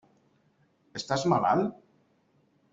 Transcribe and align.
Estàs 1.01 1.27
malalt? 1.35 1.79